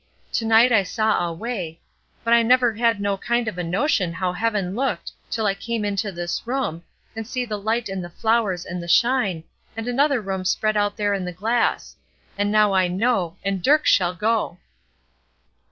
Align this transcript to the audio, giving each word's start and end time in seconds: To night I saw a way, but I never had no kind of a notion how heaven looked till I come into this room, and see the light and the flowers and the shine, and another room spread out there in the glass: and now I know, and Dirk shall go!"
To 0.33 0.45
night 0.45 0.71
I 0.71 0.81
saw 0.81 1.27
a 1.29 1.31
way, 1.31 1.79
but 2.23 2.33
I 2.33 2.41
never 2.41 2.73
had 2.73 2.99
no 2.99 3.19
kind 3.19 3.47
of 3.47 3.59
a 3.59 3.63
notion 3.63 4.13
how 4.13 4.33
heaven 4.33 4.73
looked 4.75 5.11
till 5.29 5.45
I 5.45 5.53
come 5.53 5.85
into 5.85 6.11
this 6.11 6.47
room, 6.47 6.81
and 7.15 7.27
see 7.27 7.45
the 7.45 7.59
light 7.59 7.87
and 7.87 8.03
the 8.03 8.09
flowers 8.09 8.65
and 8.65 8.81
the 8.81 8.87
shine, 8.87 9.43
and 9.77 9.87
another 9.87 10.19
room 10.19 10.43
spread 10.43 10.75
out 10.75 10.97
there 10.97 11.13
in 11.13 11.23
the 11.23 11.31
glass: 11.31 11.95
and 12.35 12.51
now 12.51 12.73
I 12.73 12.87
know, 12.87 13.37
and 13.45 13.61
Dirk 13.61 13.85
shall 13.85 14.15
go!" 14.15 14.57